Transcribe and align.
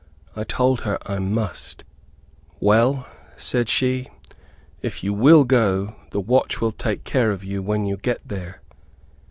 I 0.35 0.43
told 0.45 0.81
her 0.81 0.97
I 1.05 1.19
must, 1.19 1.83
"Well," 2.59 3.07
said 3.37 3.69
she, 3.69 4.07
"if 4.81 5.03
you 5.03 5.13
will 5.13 5.43
go, 5.43 5.95
the 6.09 6.19
watch 6.19 6.59
will 6.59 6.71
take 6.71 7.03
care 7.03 7.29
of 7.31 7.43
you 7.43 7.61
when 7.61 7.85
you 7.85 7.97
get 7.97 8.27
there." 8.27 8.63